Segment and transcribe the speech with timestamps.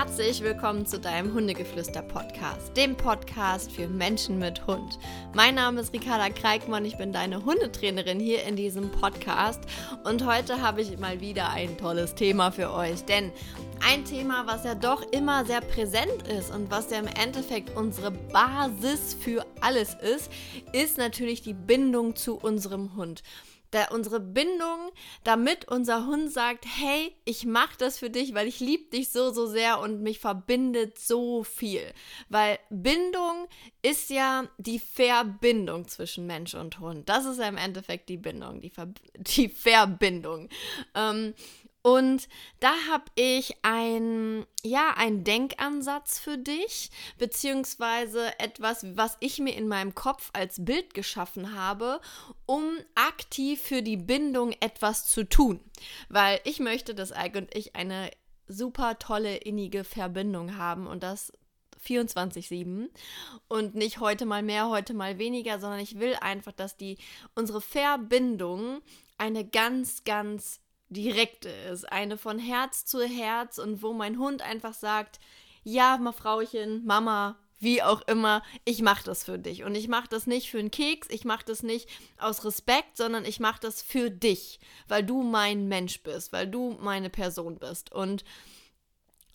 [0.00, 4.98] herzlich willkommen zu deinem Hundegeflüster-Podcast, dem Podcast für Menschen mit Hund.
[5.34, 9.60] Mein Name ist Ricarda Kreikmann, ich bin deine Hundetrainerin hier in diesem Podcast
[10.04, 13.30] und heute habe ich mal wieder ein tolles Thema für euch, denn
[13.86, 18.10] ein Thema, was ja doch immer sehr präsent ist und was ja im Endeffekt unsere
[18.10, 20.30] Basis für alles ist,
[20.72, 23.22] ist natürlich die Bindung zu unserem Hund
[23.70, 24.90] da unsere Bindung,
[25.24, 29.32] damit unser Hund sagt, hey, ich mache das für dich, weil ich liebe dich so,
[29.32, 31.82] so sehr und mich verbindet so viel.
[32.28, 33.48] Weil Bindung
[33.82, 37.08] ist ja die Verbindung zwischen Mensch und Hund.
[37.08, 40.48] Das ist ja im Endeffekt die Bindung, die, Ver die Verbindung.
[40.94, 41.34] Ähm,
[41.82, 42.28] und
[42.60, 49.66] da habe ich ein, ja, einen Denkansatz für dich, beziehungsweise etwas, was ich mir in
[49.66, 52.00] meinem Kopf als Bild geschaffen habe,
[52.44, 52.64] um
[52.94, 55.60] aktiv für die Bindung etwas zu tun.
[56.10, 58.10] Weil ich möchte, dass Ike und ich eine
[58.46, 61.32] super tolle, innige Verbindung haben und das
[61.86, 62.90] 24-7
[63.48, 66.98] und nicht heute mal mehr, heute mal weniger, sondern ich will einfach, dass die
[67.34, 68.82] unsere Verbindung
[69.16, 70.59] eine ganz, ganz
[70.90, 75.20] direkte ist, eine von Herz zu Herz und wo mein Hund einfach sagt,
[75.62, 79.64] ja, mal Frauchen, Mama, wie auch immer, ich mache das für dich.
[79.64, 81.88] Und ich mache das nicht für einen Keks, ich mache das nicht
[82.18, 86.76] aus Respekt, sondern ich mache das für dich, weil du mein Mensch bist, weil du
[86.80, 87.92] meine Person bist.
[87.92, 88.24] Und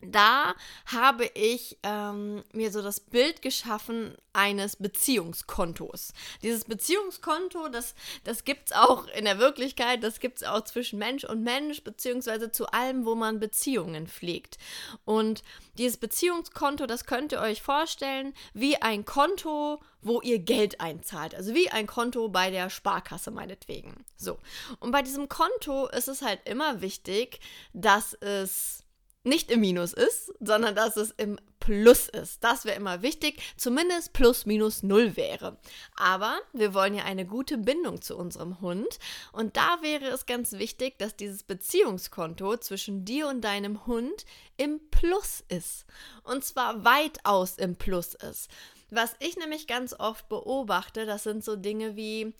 [0.01, 0.53] da
[0.85, 6.13] habe ich ähm, mir so das Bild geschaffen eines Beziehungskontos.
[6.43, 10.99] Dieses Beziehungskonto, das, das gibt es auch in der Wirklichkeit, das gibt es auch zwischen
[10.99, 14.57] Mensch und Mensch, beziehungsweise zu allem, wo man Beziehungen pflegt.
[15.05, 15.43] Und
[15.77, 21.33] dieses Beziehungskonto, das könnt ihr euch vorstellen wie ein Konto, wo ihr Geld einzahlt.
[21.33, 24.05] Also wie ein Konto bei der Sparkasse meinetwegen.
[24.17, 24.37] So.
[24.79, 27.39] Und bei diesem Konto ist es halt immer wichtig,
[27.73, 28.84] dass es
[29.25, 32.43] nicht im Minus ist, sondern dass es im Plus ist.
[32.43, 35.57] Das wäre immer wichtig, zumindest plus minus null wäre.
[35.95, 38.99] Aber wir wollen ja eine gute Bindung zu unserem Hund
[39.31, 44.25] und da wäre es ganz wichtig, dass dieses Beziehungskonto zwischen dir und deinem Hund
[44.57, 45.85] im Plus ist.
[46.23, 48.49] Und zwar weitaus im Plus ist.
[48.91, 52.33] Was ich nämlich ganz oft beobachte, das sind so Dinge wie,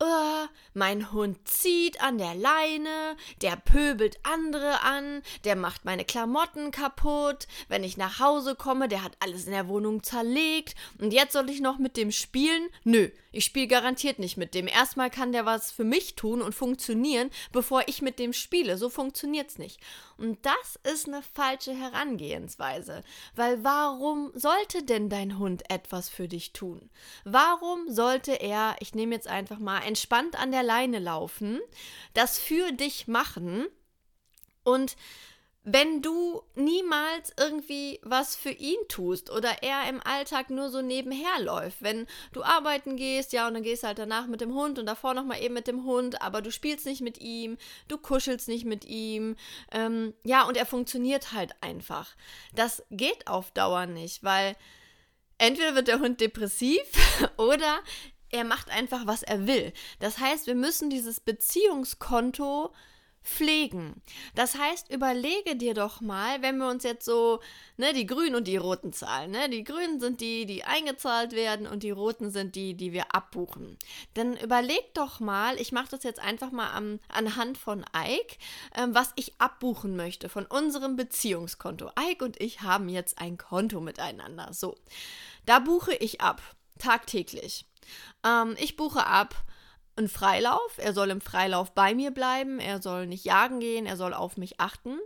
[0.00, 6.70] oh, mein Hund zieht an der Leine, der pöbelt andere an, der macht meine Klamotten
[6.70, 11.32] kaputt, wenn ich nach Hause komme, der hat alles in der Wohnung zerlegt und jetzt
[11.32, 12.68] soll ich noch mit dem spielen?
[12.84, 14.68] Nö, ich spiele garantiert nicht mit dem.
[14.68, 18.78] Erstmal kann der was für mich tun und funktionieren, bevor ich mit dem spiele.
[18.78, 19.80] So funktioniert's nicht.
[20.18, 23.02] Und das ist eine falsche Herangehensweise,
[23.36, 26.90] weil warum sollte denn dein Hund etwas für dich tun?
[27.24, 31.60] Warum sollte er, ich nehme jetzt einfach mal entspannt an der Leine laufen,
[32.14, 33.66] das für dich machen
[34.64, 34.96] und
[35.64, 41.40] wenn du niemals irgendwie was für ihn tust oder er im Alltag nur so nebenher
[41.40, 44.78] läuft, wenn du arbeiten gehst, ja, und dann gehst du halt danach mit dem Hund
[44.78, 47.58] und davor nochmal eben mit dem Hund, aber du spielst nicht mit ihm,
[47.88, 49.36] du kuschelst nicht mit ihm,
[49.72, 52.14] ähm, ja, und er funktioniert halt einfach.
[52.54, 54.56] Das geht auf Dauer nicht, weil
[55.36, 56.80] entweder wird der Hund depressiv
[57.36, 57.80] oder
[58.30, 59.72] er macht einfach, was er will.
[60.00, 62.72] Das heißt, wir müssen dieses Beziehungskonto
[63.28, 64.02] pflegen.
[64.34, 67.40] Das heißt, überlege dir doch mal, wenn wir uns jetzt so,
[67.76, 71.66] ne, die grünen und die roten Zahlen, ne, die grünen sind die, die eingezahlt werden
[71.66, 73.78] und die roten sind die, die wir abbuchen.
[74.14, 78.36] Dann überleg doch mal, ich mache das jetzt einfach mal am, anhand von Ike,
[78.74, 81.90] ähm, was ich abbuchen möchte von unserem Beziehungskonto.
[82.00, 84.52] Ike und ich haben jetzt ein Konto miteinander.
[84.52, 84.74] So,
[85.44, 86.40] da buche ich ab,
[86.78, 87.66] tagtäglich.
[88.24, 89.34] Ähm, ich buche ab
[89.98, 90.78] einen Freilauf.
[90.78, 92.60] Er soll im Freilauf bei mir bleiben.
[92.60, 93.86] Er soll nicht jagen gehen.
[93.86, 94.98] Er soll auf mich achten.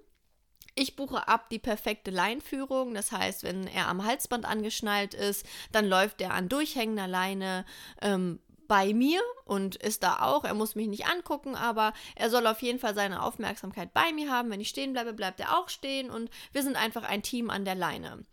[0.75, 2.95] Ich buche ab die perfekte Leinführung.
[2.95, 7.67] Das heißt, wenn er am Halsband angeschnallt ist, dann läuft er an durchhängender Leine
[8.01, 10.45] ähm, bei mir und ist da auch.
[10.45, 14.31] Er muss mich nicht angucken, aber er soll auf jeden Fall seine Aufmerksamkeit bei mir
[14.31, 14.51] haben.
[14.51, 17.67] Wenn ich stehen bleibe, bleibt er auch stehen und wir sind einfach ein Team an
[17.67, 18.25] der Leine.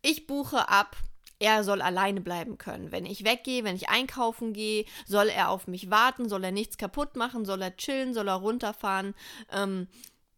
[0.00, 0.96] Ich buche ab
[1.44, 2.90] er soll alleine bleiben können.
[2.90, 6.78] Wenn ich weggehe, wenn ich einkaufen gehe, soll er auf mich warten, soll er nichts
[6.78, 9.14] kaputt machen, soll er chillen, soll er runterfahren.
[9.52, 9.86] Ähm,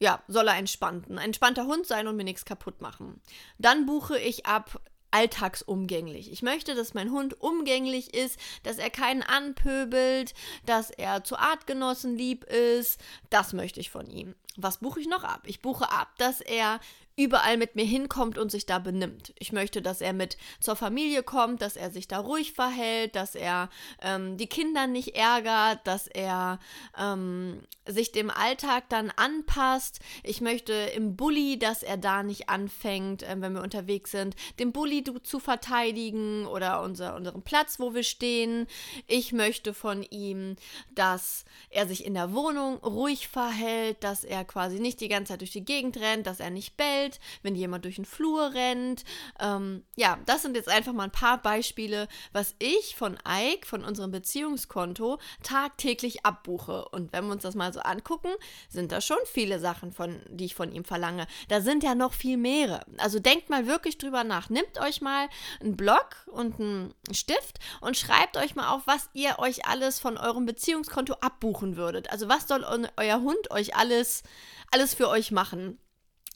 [0.01, 3.21] ja, soll er entspannt, ein entspannter Hund sein und mir nichts kaputt machen.
[3.59, 4.81] Dann buche ich ab
[5.13, 6.31] alltagsumgänglich.
[6.33, 10.35] Ich möchte, dass mein Hund umgänglich ist, dass er keinen anpöbelt,
[10.67, 13.01] dass er zu Artgenossen lieb ist.
[13.31, 14.35] Das möchte ich von ihm.
[14.57, 15.43] Was buche ich noch ab?
[15.45, 16.81] Ich buche ab, dass er
[17.17, 19.33] überall mit mir hinkommt und sich da benimmt.
[19.39, 23.35] Ich möchte, dass er mit zur Familie kommt, dass er sich da ruhig verhält, dass
[23.35, 23.71] er
[24.03, 26.59] ähm, die Kinder nicht ärgert, dass er
[26.99, 30.01] ähm, sich dem Alltag dann anpasst.
[30.25, 34.73] Ich möchte im Bulli, dass er da nicht anfängt, äh, wenn wir unterwegs sind, den
[34.73, 38.67] Bulli zu verteidigen oder unser, unseren Platz, wo wir stehen.
[39.07, 40.57] Ich möchte von ihm,
[40.95, 45.41] dass er sich in der Wohnung ruhig verhält, dass er quasi nicht die ganze Zeit
[45.41, 47.06] durch die Gegend rennt, dass er nicht bellt,
[47.43, 49.05] wenn jemand durch den Flur rennt.
[49.41, 53.85] Ähm, ja, das sind jetzt einfach mal ein paar Beispiele, was ich von Ike, von
[53.85, 56.87] unserem Beziehungskonto, tagtäglich abbuche.
[56.91, 58.31] Und wenn wir uns das mal so angucken,
[58.69, 61.27] sind da schon viele Sachen, von, die ich von ihm verlange.
[61.49, 62.85] Da sind ja noch viel mehr.
[62.99, 64.51] Also denkt mal wirklich drüber nach.
[64.51, 65.29] Nehmt euch mal
[65.61, 70.17] einen Block und einen Stift und schreibt euch mal auf, was ihr euch alles von
[70.17, 72.11] eurem Beziehungskonto abbuchen würdet.
[72.11, 72.65] Also was soll
[72.97, 74.23] euer Hund euch alles,
[74.71, 75.79] alles für euch machen?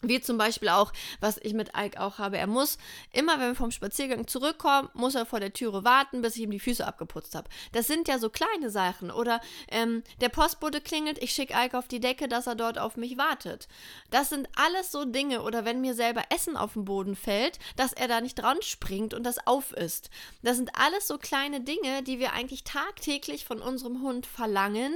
[0.02, 2.38] Wie zum Beispiel auch, was ich mit Ike auch habe.
[2.38, 2.79] Er muss
[3.12, 6.50] immer, wenn wir vom Spaziergang zurückkommen, muss er vor der Türe warten, bis ich ihm
[6.50, 7.49] die Füße abgeputzt habe.
[7.73, 9.11] Das sind ja so kleine Sachen.
[9.11, 12.97] Oder ähm, der Postbote klingelt, ich schicke Ike auf die Decke, dass er dort auf
[12.97, 13.69] mich wartet.
[14.11, 15.43] Das sind alles so Dinge.
[15.43, 19.12] Oder wenn mir selber Essen auf den Boden fällt, dass er da nicht dran springt
[19.12, 20.11] und das aufisst.
[20.43, 24.94] Das sind alles so kleine Dinge, die wir eigentlich tagtäglich von unserem Hund verlangen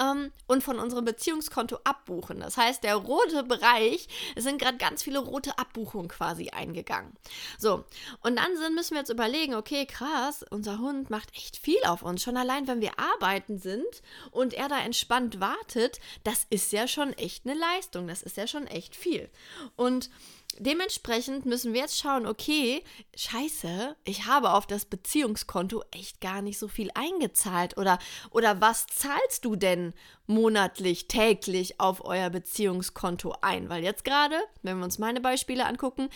[0.00, 2.40] ähm, und von unserem Beziehungskonto abbuchen.
[2.40, 4.08] Das heißt, der rote Bereich
[4.42, 7.12] es sind gerade ganz viele rote Abbuchungen quasi eingegangen.
[7.58, 7.84] So,
[8.22, 12.02] und dann sind, müssen wir jetzt überlegen, okay, krass, unser Hund macht echt viel auf
[12.02, 12.22] uns.
[12.22, 14.02] Schon allein, wenn wir arbeiten sind
[14.32, 18.08] und er da entspannt wartet, das ist ja schon echt eine Leistung.
[18.08, 19.30] Das ist ja schon echt viel.
[19.76, 20.10] Und
[20.58, 22.82] dementsprechend müssen wir jetzt schauen, okay,
[23.16, 27.76] scheiße, ich habe auf das Beziehungskonto echt gar nicht so viel eingezahlt.
[27.76, 27.98] Oder,
[28.30, 29.94] oder was zahlst du denn
[30.26, 33.68] monatlich, täglich auf euer Beziehungskonto ein?
[33.68, 36.08] Weil jetzt gerade, wenn wir uns meine Beispiele angucken,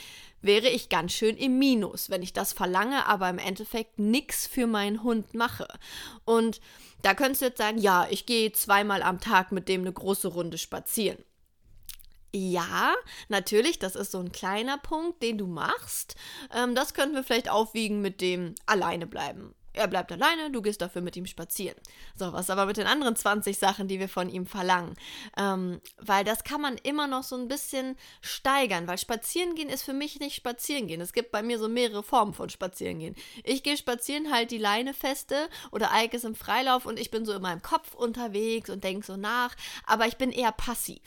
[0.42, 4.66] wäre ich ganz schön im Minus, wenn ich das verlange, aber im Endeffekt nichts für
[4.66, 5.68] meinen Hund mache.
[6.24, 6.60] Und
[7.02, 10.28] da könntest du jetzt sagen, ja, ich gehe zweimal am Tag mit dem eine große
[10.28, 11.18] Runde spazieren.
[12.38, 12.94] Ja,
[13.28, 16.16] natürlich, das ist so ein kleiner Punkt, den du machst.
[16.54, 19.54] Ähm, das könnten wir vielleicht aufwiegen mit dem alleine bleiben.
[19.72, 21.78] Er bleibt alleine, du gehst dafür mit ihm spazieren.
[22.14, 24.96] So, was aber mit den anderen 20 Sachen, die wir von ihm verlangen?
[25.38, 29.82] Ähm, weil das kann man immer noch so ein bisschen steigern, weil spazieren gehen ist
[29.82, 31.00] für mich nicht spazieren gehen.
[31.00, 33.16] Es gibt bei mir so mehrere Formen von spazieren gehen.
[33.44, 37.24] Ich gehe spazieren, halt die Leine feste oder Ike ist im Freilauf und ich bin
[37.24, 39.54] so in meinem Kopf unterwegs und denke so nach,
[39.86, 41.00] aber ich bin eher passiv.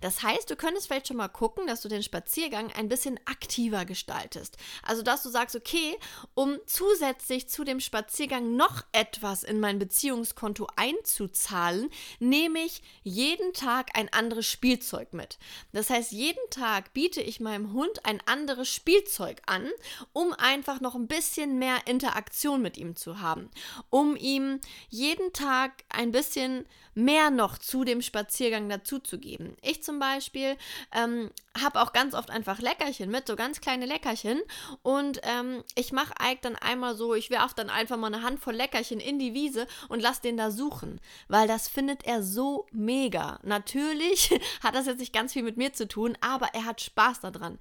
[0.00, 3.84] Das heißt, du könntest vielleicht schon mal gucken, dass du den Spaziergang ein bisschen aktiver
[3.84, 4.56] gestaltest.
[4.82, 5.96] Also, dass du sagst, okay,
[6.34, 13.96] um zusätzlich zu dem Spaziergang noch etwas in mein Beziehungskonto einzuzahlen, nehme ich jeden Tag
[13.96, 15.38] ein anderes Spielzeug mit.
[15.72, 19.68] Das heißt, jeden Tag biete ich meinem Hund ein anderes Spielzeug an,
[20.12, 23.50] um einfach noch ein bisschen mehr Interaktion mit ihm zu haben,
[23.90, 26.66] um ihm jeden Tag ein bisschen
[26.98, 29.56] mehr noch zu dem Spaziergang dazuzugeben.
[29.62, 30.56] Ich zum Beispiel
[30.92, 31.30] ähm,
[31.62, 34.40] habe auch ganz oft einfach Leckerchen mit, so ganz kleine Leckerchen.
[34.82, 38.54] Und ähm, ich mache Ike dann einmal so, ich werfe dann einfach mal eine Handvoll
[38.54, 41.00] Leckerchen in die Wiese und lasse den da suchen.
[41.28, 43.38] Weil das findet er so mega.
[43.44, 44.30] Natürlich
[44.62, 47.58] hat das jetzt nicht ganz viel mit mir zu tun, aber er hat Spaß daran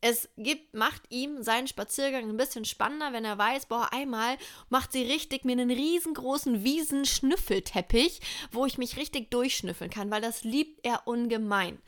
[0.00, 4.36] es gibt, macht ihm seinen Spaziergang ein bisschen spannender, wenn er weiß, boah, einmal
[4.68, 8.20] macht sie richtig mir einen riesengroßen Wiesenschnüffelteppich,
[8.50, 11.78] wo ich mich richtig durchschnüffeln kann, weil das liebt er ungemein.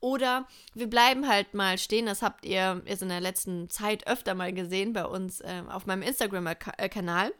[0.00, 4.34] Oder wir bleiben halt mal stehen, das habt ihr jetzt in der letzten Zeit öfter
[4.34, 7.32] mal gesehen bei uns äh, auf meinem Instagram-Kanal.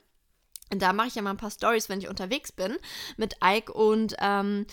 [0.71, 2.77] Da mache ich ja mal ein paar Stories, wenn ich unterwegs bin
[3.17, 4.67] mit Ike und ähm,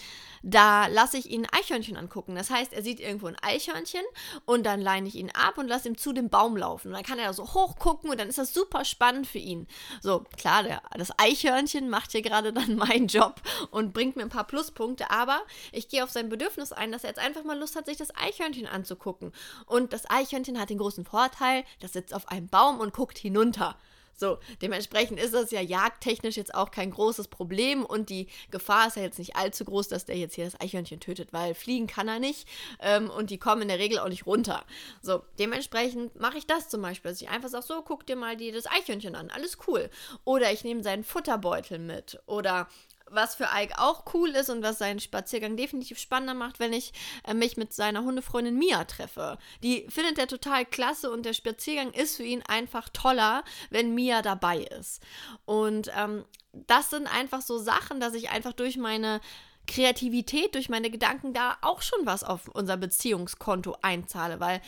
[0.43, 2.35] da lasse ich ihn Eichhörnchen angucken.
[2.35, 4.03] Das heißt, er sieht irgendwo ein Eichhörnchen
[4.45, 6.89] und dann leine ich ihn ab und lasse ihn zu dem Baum laufen.
[6.89, 9.37] Und dann kann er da so hoch gucken und dann ist das super spannend für
[9.37, 9.67] ihn.
[10.01, 14.29] So, klar, der, das Eichhörnchen macht hier gerade dann meinen Job und bringt mir ein
[14.29, 17.75] paar Pluspunkte, aber ich gehe auf sein Bedürfnis ein, dass er jetzt einfach mal Lust
[17.75, 19.31] hat, sich das Eichhörnchen anzugucken.
[19.65, 23.77] Und das Eichhörnchen hat den großen Vorteil, das sitzt auf einem Baum und guckt hinunter.
[24.15, 28.95] So, dementsprechend ist das ja jagdtechnisch jetzt auch kein großes Problem und die Gefahr ist
[28.95, 32.07] ja jetzt nicht allzu groß, dass der jetzt hier das Eichhörnchen tötet, weil fliegen kann
[32.07, 32.47] er nicht
[32.79, 34.63] ähm, und die kommen in der Regel auch nicht runter.
[35.01, 38.37] So, dementsprechend mache ich das zum Beispiel, dass ich einfach sage, so, guck dir mal
[38.37, 39.89] die, das Eichhörnchen an, alles cool.
[40.23, 42.67] Oder ich nehme seinen Futterbeutel mit oder
[43.09, 46.93] was für Ike auch cool ist und was seinen Spaziergang definitiv spannender macht, wenn ich
[47.27, 49.37] äh, mich mit seiner Hundefreundin Mia treffe.
[49.63, 54.21] Die findet er total klasse und der Spaziergang ist für ihn einfach toller, wenn Mia
[54.21, 55.01] dabei ist.
[55.45, 59.21] Und ähm, das sind einfach so Sachen, dass ich einfach durch meine
[59.67, 64.61] Kreativität, durch meine Gedanken da auch schon was auf unser Beziehungskonto einzahle, weil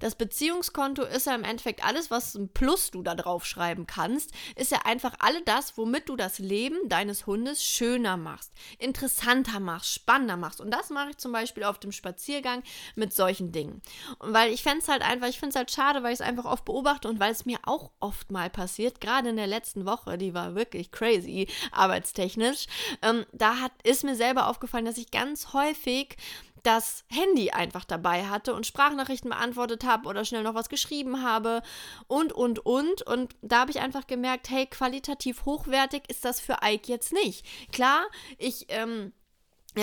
[0.00, 4.32] das Beziehungskonto ist ja im Endeffekt alles, was ein Plus du da drauf schreiben kannst,
[4.56, 9.92] ist ja einfach alle das, womit du das Leben deines Hundes schöner machst, interessanter machst,
[9.92, 10.60] spannender machst.
[10.60, 12.62] Und das mache ich zum Beispiel auf dem Spaziergang
[12.96, 13.80] mit solchen Dingen.
[14.18, 16.26] Und weil ich fände es halt einfach, ich finde es halt schade, weil ich es
[16.26, 19.86] einfach oft beobachte und weil es mir auch oft mal passiert, gerade in der letzten
[19.86, 22.66] Woche, die war wirklich crazy, arbeitstechnisch,
[23.02, 26.16] ähm, da hat, ist mir selber aufgefallen, dass ich ganz häufig
[26.64, 31.62] das Handy einfach dabei hatte und Sprachnachrichten beantwortet habe oder schnell noch was geschrieben habe
[32.06, 33.02] und, und, und.
[33.02, 37.44] Und da habe ich einfach gemerkt, hey, qualitativ hochwertig ist das für Ike jetzt nicht.
[37.70, 38.06] Klar,
[38.38, 39.12] ich, ähm,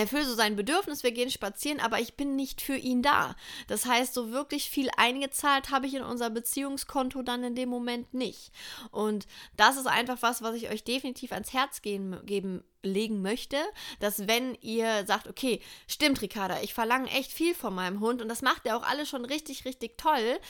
[0.00, 3.36] erfülle so sein Bedürfnis, wir gehen spazieren, aber ich bin nicht für ihn da.
[3.66, 8.14] Das heißt, so wirklich viel eingezahlt habe ich in unser Beziehungskonto dann in dem Moment
[8.14, 8.52] nicht.
[8.90, 13.56] Und das ist einfach was, was ich euch definitiv ans Herz gehen, geben legen möchte,
[14.00, 18.28] dass wenn ihr sagt, okay, stimmt, Ricarda, ich verlange echt viel von meinem Hund und
[18.28, 20.40] das macht er auch alle schon richtig, richtig toll.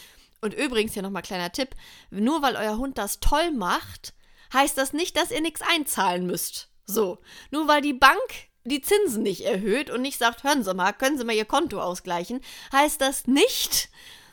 [0.41, 1.77] Und übrigens hier nochmal kleiner Tipp,
[2.11, 4.15] nur weil euer Hund das toll macht,
[4.53, 6.69] heißt das nicht, dass ihr nichts einzahlen müsst.
[6.85, 7.19] So,
[7.51, 8.19] nur weil die Bank
[8.64, 11.81] die Zinsen nicht erhöht und nicht sagt, hören Sie mal, können Sie mal Ihr Konto
[11.81, 12.40] ausgleichen,
[12.73, 13.88] heißt das nicht,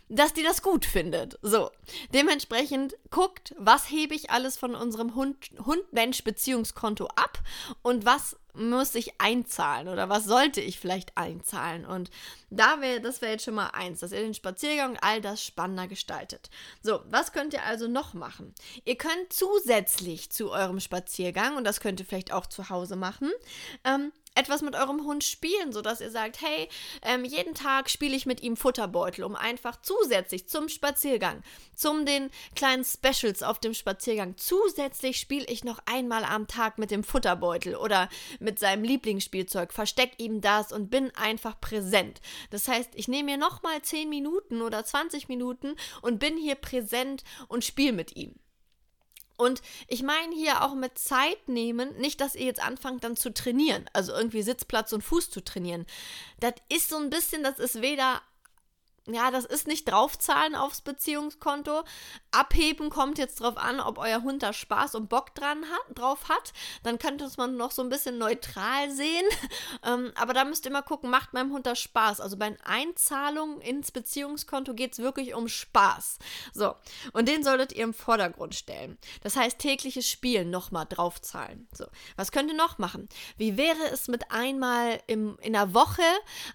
[0.10, 1.38] dass die das gut findet.
[1.42, 1.70] So,
[2.14, 7.40] dementsprechend guckt, was hebe ich alles von unserem Hund-Mensch-Beziehungskonto ab
[7.84, 11.86] und was muss ich einzahlen oder was sollte ich vielleicht einzahlen?
[11.86, 12.10] Und
[12.50, 15.88] da wäre, das wäre jetzt schon mal eins, dass ihr den Spaziergang all das spannender
[15.88, 16.50] gestaltet.
[16.82, 18.54] So, was könnt ihr also noch machen?
[18.86, 23.32] Ihr könnt zusätzlich zu eurem Spaziergang, und das könnt ihr vielleicht auch zu Hause machen,
[23.84, 26.70] ähm, etwas mit eurem Hund spielen, sodass ihr sagt, hey,
[27.02, 31.44] ähm, jeden Tag spiele ich mit ihm Futterbeutel, um einfach zusätzlich zum Spaziergang,
[31.76, 36.92] zum den kleinen Specials auf dem Spaziergang, zusätzlich spiele ich noch einmal am Tag mit
[36.92, 38.10] dem Futterbeutel oder
[38.40, 42.22] mit seinem Lieblingsspielzeug, versteck ihm das und bin einfach präsent.
[42.50, 47.24] Das heißt, ich nehme mir nochmal 10 Minuten oder 20 Minuten und bin hier präsent
[47.48, 48.36] und spiele mit ihm.
[49.40, 53.34] Und ich meine hier auch mit Zeit nehmen, nicht, dass ihr jetzt anfangt dann zu
[53.34, 55.86] trainieren, also irgendwie Sitzplatz und Fuß zu trainieren.
[56.42, 58.22] Das ist so ein bisschen, das ist weder
[59.14, 61.84] ja, das ist nicht draufzahlen aufs Beziehungskonto.
[62.32, 66.30] Abheben kommt jetzt drauf an, ob euer Hund da Spaß und Bock dran hat, drauf
[66.30, 66.54] hat.
[66.84, 69.26] Dann könnte es man noch so ein bisschen neutral sehen.
[69.86, 72.22] ähm, aber da müsst ihr immer gucken, macht meinem Hund das Spaß?
[72.22, 76.20] Also bei Einzahlungen ins Beziehungskonto geht es wirklich um Spaß.
[76.54, 76.76] So,
[77.14, 78.98] und den solltet ihr im Vordergrund stellen.
[79.22, 81.68] Das heißt, tägliches Spielen nochmal draufzahlen.
[81.74, 81.86] So,
[82.16, 83.10] was könnt ihr noch machen?
[83.38, 86.04] Wie wäre es mit einmal im, in der Woche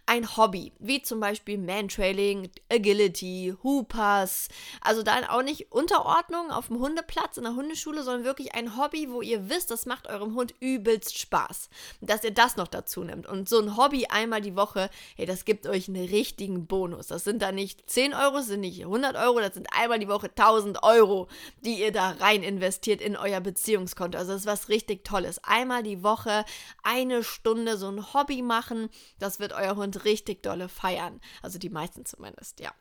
[0.06, 4.48] ein Hobby, wie zum Beispiel Mantrailing, Agility, Hoopers.
[4.80, 9.10] Also dann auch nicht Unterordnung auf dem Hundeplatz in der Hundeschule, sondern wirklich ein Hobby,
[9.10, 11.68] wo ihr wisst, das macht eurem Hund übelst Spaß.
[12.00, 13.26] Dass ihr das noch dazu nehmt.
[13.26, 17.08] Und so ein Hobby einmal die Woche, hey, das gibt euch einen richtigen Bonus.
[17.08, 20.08] Das sind dann nicht 10 Euro, das sind nicht 100 Euro, das sind einmal die
[20.08, 21.28] Woche 1000 Euro,
[21.64, 24.18] die ihr da rein investiert in euer Beziehungskonto.
[24.18, 25.42] Also das ist was richtig Tolles.
[25.44, 26.44] Einmal die Woche
[26.82, 31.20] eine Stunde so ein Hobby machen, das wird euer Hund richtig dolle feiern.
[31.42, 32.72] Also die meisten zumindest zumindest, ja.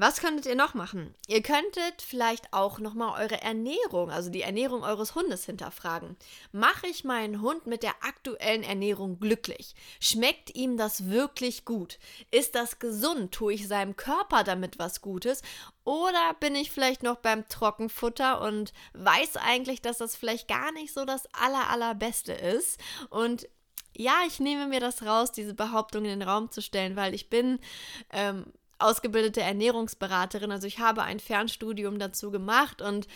[0.00, 1.12] Was könntet ihr noch machen?
[1.26, 6.16] Ihr könntet vielleicht auch nochmal eure Ernährung, also die Ernährung eures Hundes hinterfragen.
[6.52, 9.74] Mache ich meinen Hund mit der aktuellen Ernährung glücklich?
[9.98, 11.98] Schmeckt ihm das wirklich gut?
[12.30, 13.32] Ist das gesund?
[13.32, 15.42] Tue ich seinem Körper damit was Gutes?
[15.82, 20.94] Oder bin ich vielleicht noch beim Trockenfutter und weiß eigentlich, dass das vielleicht gar nicht
[20.94, 22.78] so das aller, allerbeste ist?
[23.10, 23.48] Und
[23.96, 27.30] ja, ich nehme mir das raus, diese Behauptung in den Raum zu stellen, weil ich
[27.30, 27.58] bin
[28.12, 28.46] ähm,
[28.78, 30.52] ausgebildete Ernährungsberaterin.
[30.52, 33.08] Also ich habe ein Fernstudium dazu gemacht und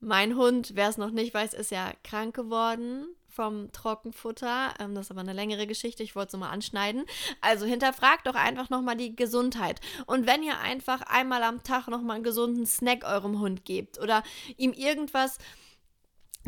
[0.00, 4.74] mein Hund, wer es noch nicht weiß, ist ja krank geworden vom Trockenfutter.
[4.78, 7.04] Ähm, das ist aber eine längere Geschichte, ich wollte es nur mal anschneiden.
[7.40, 9.80] Also hinterfragt doch einfach nochmal die Gesundheit.
[10.06, 14.22] Und wenn ihr einfach einmal am Tag nochmal einen gesunden Snack eurem Hund gebt oder
[14.56, 15.38] ihm irgendwas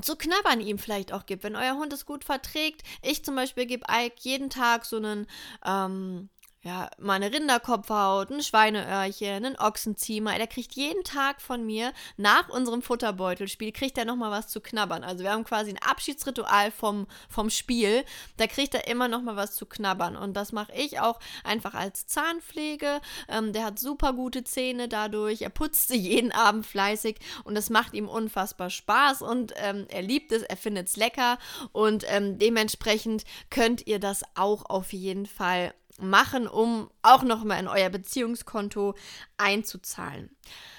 [0.00, 2.82] zu knabbern ihm vielleicht auch gibt, wenn euer Hund es gut verträgt.
[3.02, 5.26] Ich zum Beispiel gebe Ike jeden Tag so einen
[5.64, 6.28] ähm,
[6.64, 10.34] ja, mal eine Rinderkopfhaut, ein Schweineöhrchen, ein Ochsenziemer.
[10.38, 15.04] Der kriegt jeden Tag von mir nach unserem Futterbeutelspiel, kriegt er nochmal was zu knabbern.
[15.04, 18.02] Also wir haben quasi ein Abschiedsritual vom, vom Spiel.
[18.38, 20.16] Da kriegt er immer nochmal was zu knabbern.
[20.16, 23.02] Und das mache ich auch einfach als Zahnpflege.
[23.28, 25.42] Ähm, der hat super gute Zähne dadurch.
[25.42, 30.00] Er putzt sie jeden Abend fleißig und das macht ihm unfassbar Spaß und ähm, er
[30.00, 31.38] liebt es, er findet es lecker
[31.72, 37.68] und ähm, dementsprechend könnt ihr das auch auf jeden Fall machen, um auch nochmal in
[37.68, 38.94] euer Beziehungskonto
[39.36, 40.36] einzuzahlen.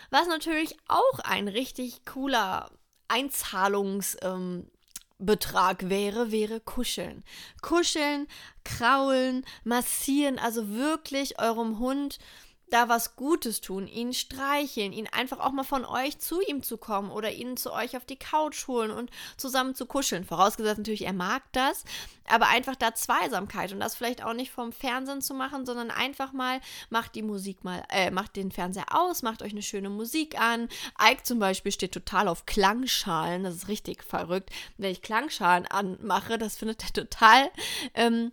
[0.10, 2.70] Was natürlich auch ein richtig cooler
[3.08, 4.68] Einzahlungs- ähm,
[5.90, 7.24] wäre, wäre kuscheln.
[7.62, 8.28] Kuscheln,
[8.64, 12.20] kraulen, massieren, also wirklich eurem Hund
[12.70, 16.78] da was Gutes tun, ihn streicheln, ihn einfach auch mal von euch zu ihm zu
[16.78, 20.26] kommen oder ihn zu euch auf die Couch holen und zusammen zu kuscheln.
[20.26, 21.84] Vorausgesetzt natürlich, er mag das,
[22.28, 26.34] aber einfach da Zweisamkeit und das vielleicht auch nicht vom Fernsehen zu machen, sondern einfach
[26.34, 30.40] mal macht die Musik mal, äh, macht den Fernseher aus, macht euch eine schöne Musik
[30.40, 30.68] an.
[31.02, 34.50] Ike zum Beispiel steht total auf Klangschalen, das ist richtig verrückt.
[34.78, 37.52] Wenn ich Klangschalen anmache, das findet er total.
[37.94, 38.32] Ähm,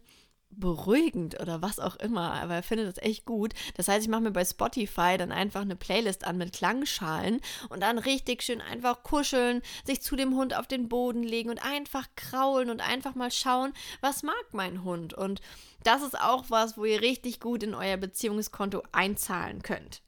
[0.53, 3.55] beruhigend oder was auch immer, aber er findet das echt gut.
[3.77, 7.81] Das heißt, ich mache mir bei Spotify dann einfach eine Playlist an mit Klangschalen und
[7.81, 12.09] dann richtig schön einfach kuscheln, sich zu dem Hund auf den Boden legen und einfach
[12.17, 15.15] kraulen und einfach mal schauen, was mag mein Hund.
[15.15, 15.41] Und
[15.85, 20.03] das ist auch was, wo ihr richtig gut in euer Beziehungskonto einzahlen könnt.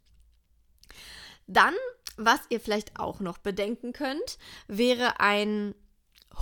[1.46, 1.74] Dann,
[2.16, 5.74] was ihr vielleicht auch noch bedenken könnt, wäre ein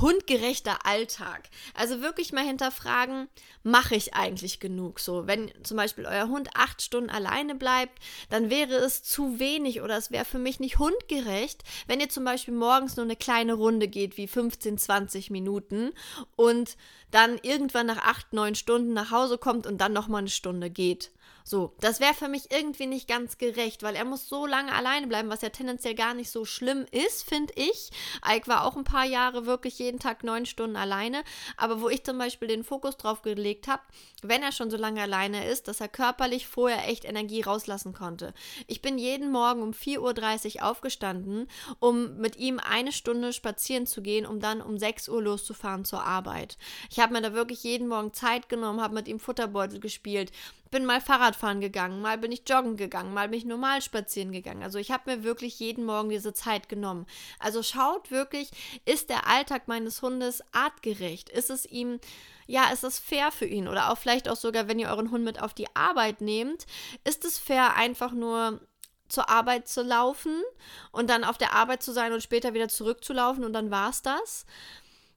[0.00, 1.48] hundgerechter Alltag.
[1.74, 3.28] Also wirklich mal hinterfragen,
[3.62, 5.00] mache ich eigentlich genug?
[5.00, 7.98] So, wenn zum Beispiel euer Hund acht Stunden alleine bleibt,
[8.30, 12.24] dann wäre es zu wenig oder es wäre für mich nicht hundgerecht, wenn ihr zum
[12.24, 15.92] Beispiel morgens nur eine kleine Runde geht, wie 15, 20 Minuten
[16.36, 16.76] und
[17.10, 21.12] dann irgendwann nach acht, neun Stunden nach Hause kommt und dann nochmal eine Stunde geht.
[21.44, 25.06] So, das wäre für mich irgendwie nicht ganz gerecht, weil er muss so lange alleine
[25.06, 27.90] bleiben, was ja tendenziell gar nicht so schlimm ist, finde ich.
[28.26, 31.24] Ike war auch ein paar Jahre wirklich jeden Tag neun Stunden alleine,
[31.56, 33.82] aber wo ich zum Beispiel den Fokus drauf gelegt habe,
[34.22, 38.34] wenn er schon so lange alleine ist, dass er körperlich vorher echt Energie rauslassen konnte.
[38.66, 41.48] Ich bin jeden Morgen um 4.30 Uhr aufgestanden,
[41.80, 46.04] um mit ihm eine Stunde spazieren zu gehen, um dann um 6 Uhr loszufahren zur
[46.04, 46.56] Arbeit.
[46.90, 50.30] Ich habe mir da wirklich jeden Morgen Zeit genommen, habe mit ihm Futterbeutel gespielt,
[50.72, 54.64] bin mal Fahrradfahren gegangen, mal bin ich joggen gegangen, mal bin ich normal spazieren gegangen.
[54.64, 57.06] Also ich habe mir wirklich jeden Morgen diese Zeit genommen.
[57.38, 58.50] Also schaut wirklich,
[58.84, 61.28] ist der Alltag meines Hundes artgerecht?
[61.28, 62.00] Ist es ihm
[62.48, 63.68] ja, ist es fair für ihn?
[63.68, 66.66] Oder auch vielleicht auch sogar, wenn ihr euren Hund mit auf die Arbeit nehmt,
[67.04, 68.60] ist es fair, einfach nur
[69.08, 70.42] zur Arbeit zu laufen
[70.90, 74.02] und dann auf der Arbeit zu sein und später wieder zurückzulaufen und dann war es
[74.02, 74.46] das?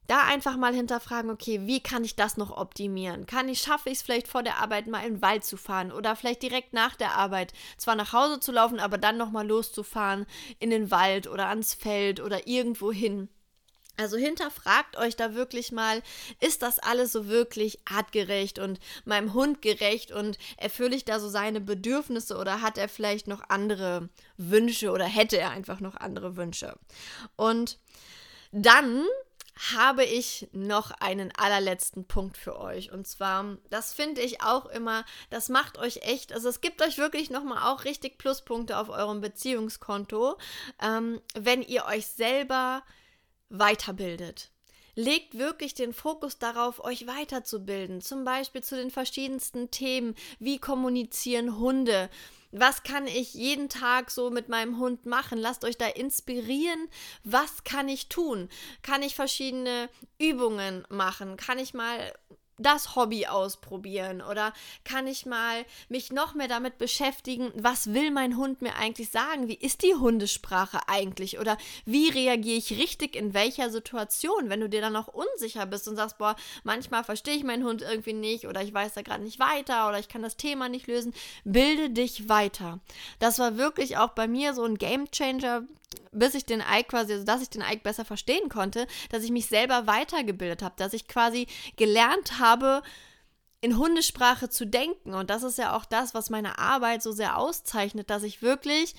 [0.06, 3.26] Da einfach mal hinterfragen, okay, wie kann ich das noch optimieren?
[3.26, 5.92] Kann ich, schaffe ich es vielleicht vor der Arbeit mal in den Wald zu fahren
[5.92, 10.26] oder vielleicht direkt nach der Arbeit zwar nach Hause zu laufen, aber dann nochmal loszufahren
[10.58, 13.28] in den Wald oder ans Feld oder irgendwo hin.
[13.98, 16.02] Also hinterfragt euch da wirklich mal,
[16.40, 21.30] ist das alles so wirklich artgerecht und meinem Hund gerecht und erfülle ich da so
[21.30, 26.36] seine Bedürfnisse oder hat er vielleicht noch andere Wünsche oder hätte er einfach noch andere
[26.36, 26.78] Wünsche?
[27.36, 27.78] Und
[28.52, 29.06] dann
[29.56, 32.92] habe ich noch einen allerletzten Punkt für euch.
[32.92, 36.98] Und zwar, das finde ich auch immer, das macht euch echt, also es gibt euch
[36.98, 40.36] wirklich nochmal auch richtig Pluspunkte auf eurem Beziehungskonto,
[40.82, 42.82] ähm, wenn ihr euch selber
[43.48, 44.50] weiterbildet.
[44.94, 48.00] Legt wirklich den Fokus darauf, euch weiterzubilden.
[48.00, 50.14] Zum Beispiel zu den verschiedensten Themen.
[50.38, 52.08] Wie kommunizieren Hunde?
[52.52, 55.38] Was kann ich jeden Tag so mit meinem Hund machen?
[55.38, 56.88] Lasst euch da inspirieren.
[57.24, 58.48] Was kann ich tun?
[58.82, 61.36] Kann ich verschiedene Übungen machen?
[61.36, 62.12] Kann ich mal
[62.58, 64.52] das Hobby ausprobieren oder
[64.84, 69.48] kann ich mal mich noch mehr damit beschäftigen, was will mein Hund mir eigentlich sagen?
[69.48, 74.68] Wie ist die Hundesprache eigentlich oder wie reagiere ich richtig in welcher Situation, wenn du
[74.68, 78.46] dir dann noch unsicher bist und sagst, boah, manchmal verstehe ich meinen Hund irgendwie nicht
[78.46, 81.14] oder ich weiß da gerade nicht weiter oder ich kann das Thema nicht lösen,
[81.44, 82.80] bilde dich weiter.
[83.18, 85.64] Das war wirklich auch bei mir so ein Game Changer
[86.12, 89.30] bis ich den Ike quasi, also dass ich den Ike besser verstehen konnte, dass ich
[89.30, 91.46] mich selber weitergebildet habe, dass ich quasi
[91.76, 92.82] gelernt habe,
[93.60, 95.14] in Hundesprache zu denken.
[95.14, 98.94] Und das ist ja auch das, was meine Arbeit so sehr auszeichnet, dass ich wirklich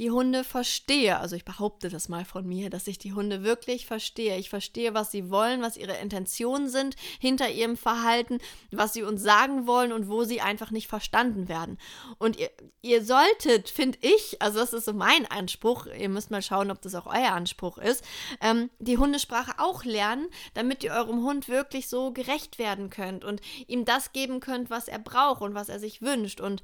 [0.00, 1.18] die Hunde verstehe.
[1.18, 4.38] Also ich behaupte das mal von mir, dass ich die Hunde wirklich verstehe.
[4.38, 8.38] Ich verstehe, was sie wollen, was ihre Intentionen sind hinter ihrem Verhalten,
[8.72, 11.76] was sie uns sagen wollen und wo sie einfach nicht verstanden werden.
[12.16, 16.40] Und ihr, ihr solltet, finde ich, also das ist so mein Anspruch, ihr müsst mal
[16.40, 18.02] schauen, ob das auch euer Anspruch ist,
[18.40, 23.42] ähm, die Hundesprache auch lernen, damit ihr eurem Hund wirklich so gerecht werden könnt und
[23.66, 26.40] ihm das geben könnt, was er braucht und was er sich wünscht.
[26.40, 26.62] Und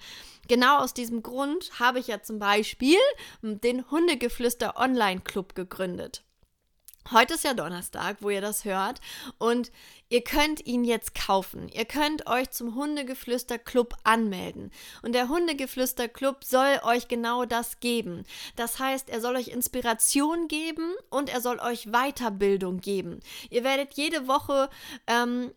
[0.49, 2.97] genau aus diesem Grund habe ich ja zum Beispiel
[3.43, 6.23] den Hundegeflüster Online Club gegründet.
[7.13, 9.01] Heute ist ja Donnerstag, wo ihr das hört
[9.39, 9.71] und
[10.09, 11.69] ihr könnt ihn jetzt kaufen.
[11.69, 17.79] Ihr könnt euch zum Hundegeflüster Club anmelden und der Hundegeflüster Club soll euch genau das
[17.79, 18.25] geben.
[18.57, 23.21] Das heißt, er soll euch Inspiration geben und er soll euch Weiterbildung geben.
[23.51, 24.69] Ihr werdet jede Woche
[25.07, 25.53] ähm,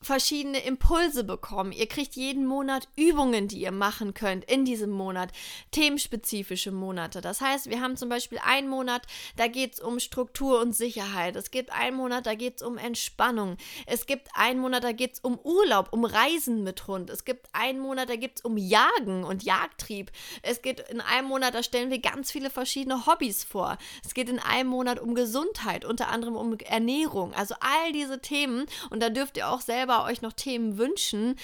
[0.00, 1.72] verschiedene Impulse bekommen.
[1.72, 5.32] Ihr kriegt jeden Monat Übungen, die ihr machen könnt in diesem Monat.
[5.72, 7.20] Themenspezifische Monate.
[7.20, 9.02] Das heißt, wir haben zum Beispiel einen Monat,
[9.36, 11.34] da geht es um Struktur und Sicherheit.
[11.36, 13.56] Es gibt einen Monat, da geht es um Entspannung.
[13.86, 17.10] Es gibt einen Monat, da geht es um Urlaub, um Reisen mit Hund.
[17.10, 20.12] Es gibt einen Monat, da geht es um Jagen und Jagdtrieb.
[20.42, 23.78] Es geht in einem Monat, da stellen wir ganz viele verschiedene Hobbys vor.
[24.04, 27.34] Es geht in einem Monat um Gesundheit, unter anderem um Ernährung.
[27.34, 28.66] Also all diese Themen.
[28.90, 31.36] Und da dürft ihr auch selber selber euch noch Themen wünschen,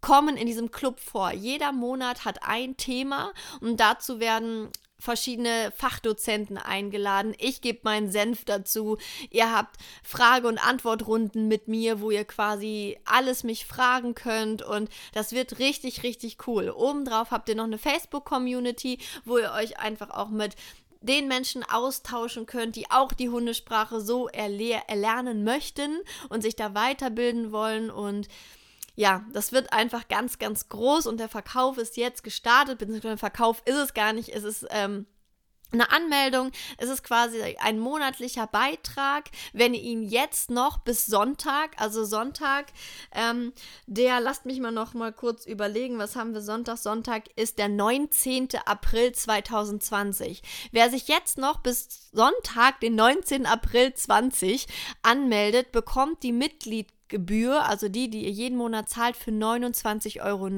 [0.00, 1.32] kommen in diesem Club vor.
[1.32, 7.34] Jeder Monat hat ein Thema und dazu werden verschiedene Fachdozenten eingeladen.
[7.38, 8.96] Ich gebe meinen Senf dazu.
[9.30, 14.88] Ihr habt Frage- und Antwortrunden mit mir, wo ihr quasi alles mich fragen könnt und
[15.12, 16.70] das wird richtig, richtig cool.
[16.70, 20.54] Obendrauf habt ihr noch eine Facebook-Community, wo ihr euch einfach auch mit
[21.04, 27.52] den Menschen austauschen könnt, die auch die Hundesprache so erlernen möchten und sich da weiterbilden
[27.52, 27.90] wollen.
[27.90, 28.28] Und
[28.96, 33.62] ja, das wird einfach ganz, ganz groß und der Verkauf ist jetzt gestartet, beziehungsweise Verkauf
[33.64, 35.06] ist es gar nicht, es ist ähm,
[35.74, 36.52] eine Anmeldung.
[36.78, 39.30] Es ist quasi ein monatlicher Beitrag.
[39.52, 42.66] Wenn ihr ihn jetzt noch bis Sonntag, also Sonntag,
[43.12, 43.52] ähm,
[43.86, 46.78] der, lasst mich mal noch mal kurz überlegen, was haben wir Sonntag?
[46.78, 48.48] Sonntag ist der 19.
[48.64, 50.42] April 2020.
[50.72, 53.46] Wer sich jetzt noch bis Sonntag, den 19.
[53.46, 54.66] April 20
[55.02, 60.48] anmeldet, bekommt die Mitglied Gebühr, also die, die ihr jeden Monat zahlt, für 29,90 Euro.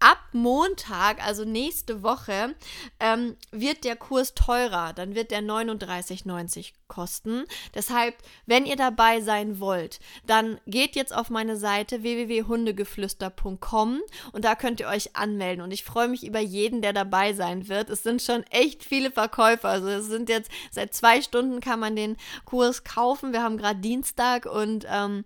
[0.00, 2.54] Ab Montag, also nächste Woche,
[3.00, 4.92] ähm, wird der Kurs teurer.
[4.92, 7.44] Dann wird der 39,90 kosten.
[7.74, 8.14] Deshalb,
[8.46, 14.00] wenn ihr dabei sein wollt, dann geht jetzt auf meine Seite www.hundegeflüster.com
[14.32, 15.62] und da könnt ihr euch anmelden.
[15.64, 17.90] Und ich freue mich über jeden, der dabei sein wird.
[17.90, 19.68] Es sind schon echt viele Verkäufer.
[19.68, 23.32] Also es sind jetzt seit zwei Stunden kann man den Kurs kaufen.
[23.32, 25.24] Wir haben gerade Dienstag und ähm,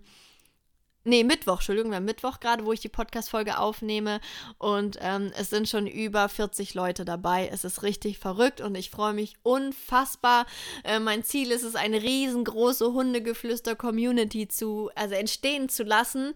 [1.05, 4.21] Nee, Mittwoch, Entschuldigung, wir haben Mittwoch gerade, wo ich die Podcast-Folge aufnehme.
[4.57, 7.49] Und ähm, es sind schon über 40 Leute dabei.
[7.51, 10.45] Es ist richtig verrückt und ich freue mich unfassbar.
[10.85, 16.33] Äh, mein Ziel ist es, eine riesengroße Hundegeflüster-Community zu, also entstehen zu lassen.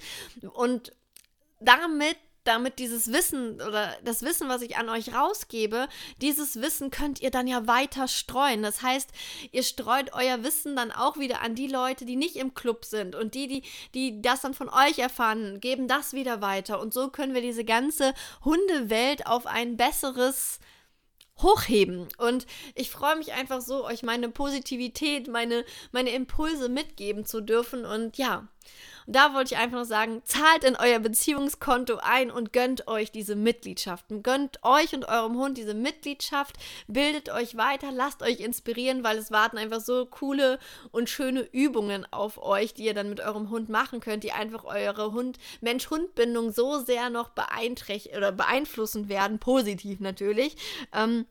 [0.53, 0.91] Und
[1.61, 2.17] damit
[2.47, 5.87] damit dieses Wissen oder das Wissen, was ich an euch rausgebe,
[6.21, 8.63] dieses Wissen könnt ihr dann ja weiter streuen.
[8.63, 9.09] Das heißt,
[9.51, 13.15] ihr streut euer Wissen dann auch wieder an die Leute, die nicht im Club sind
[13.15, 16.79] und die, die, die das dann von euch erfahren, geben das wieder weiter.
[16.79, 18.13] Und so können wir diese ganze
[18.45, 20.59] Hundewelt auf ein besseres
[21.39, 22.07] hochheben.
[22.17, 27.85] Und ich freue mich einfach so, euch meine Positivität, meine, meine Impulse mitgeben zu dürfen.
[27.85, 28.47] Und ja,
[29.07, 33.09] und da wollte ich einfach noch sagen, zahlt in euer Beziehungskonto ein und gönnt euch
[33.09, 34.21] diese Mitgliedschaften.
[34.21, 39.31] Gönnt euch und eurem Hund diese Mitgliedschaft, bildet euch weiter, lasst euch inspirieren, weil es
[39.31, 40.59] warten einfach so coole
[40.91, 44.65] und schöne Übungen auf euch, die ihr dann mit eurem Hund machen könnt, die einfach
[44.65, 50.57] eure Hund Mensch-Hund-Bindung so sehr noch beeinträchtigen oder beeinflussen werden, positiv natürlich.
[50.93, 51.25] Ähm,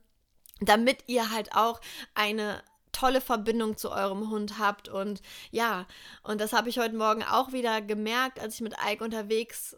[0.61, 1.83] damit ihr halt auch
[2.15, 2.63] eine
[2.97, 4.89] tolle Verbindung zu eurem Hund habt.
[4.89, 5.87] Und ja,
[6.23, 9.77] und das habe ich heute Morgen auch wieder gemerkt, als ich mit Ike unterwegs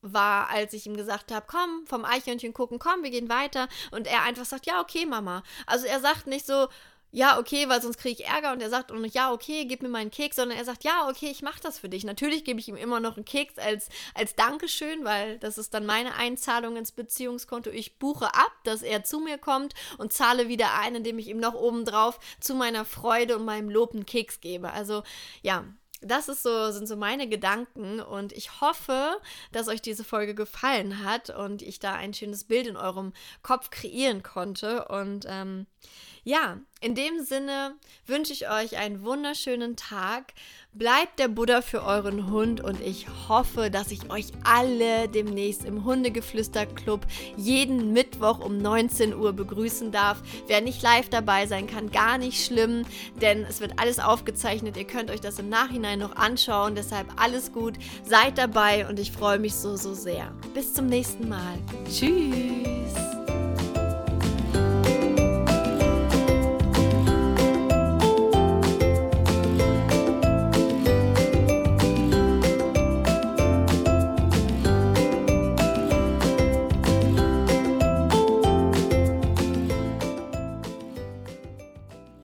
[0.00, 3.68] war, als ich ihm gesagt habe, komm, vom Eichhörnchen gucken, komm, wir gehen weiter.
[3.90, 5.42] Und er einfach sagt, ja, okay, Mama.
[5.66, 6.68] Also er sagt nicht so,
[7.14, 9.88] ja, okay, weil sonst kriege ich Ärger und er sagt nicht, ja, okay, gib mir
[9.88, 12.02] meinen Keks, sondern er sagt, ja, okay, ich mache das für dich.
[12.02, 15.86] Natürlich gebe ich ihm immer noch einen Keks als, als Dankeschön, weil das ist dann
[15.86, 17.70] meine Einzahlung ins Beziehungskonto.
[17.70, 21.38] Ich buche ab, dass er zu mir kommt und zahle wieder ein, indem ich ihm
[21.38, 24.72] noch obendrauf zu meiner Freude und meinem Lob einen Keks gebe.
[24.72, 25.04] Also,
[25.42, 25.64] ja,
[26.00, 29.20] das ist so, sind so meine Gedanken und ich hoffe,
[29.52, 33.70] dass euch diese Folge gefallen hat und ich da ein schönes Bild in eurem Kopf
[33.70, 34.86] kreieren konnte.
[34.88, 35.66] Und ähm,
[36.24, 37.74] ja, in dem Sinne
[38.06, 40.34] wünsche ich euch einen wunderschönen Tag.
[40.72, 45.84] Bleibt der Buddha für euren Hund und ich hoffe, dass ich euch alle demnächst im
[45.84, 47.06] Hundegeflüster-Club
[47.36, 50.20] jeden Mittwoch um 19 Uhr begrüßen darf.
[50.46, 52.84] Wer nicht live dabei sein kann, gar nicht schlimm,
[53.20, 54.76] denn es wird alles aufgezeichnet.
[54.76, 56.74] Ihr könnt euch das im Nachhinein noch anschauen.
[56.74, 60.32] Deshalb alles gut, seid dabei und ich freue mich so, so sehr.
[60.54, 61.58] Bis zum nächsten Mal.
[61.88, 63.23] Tschüss.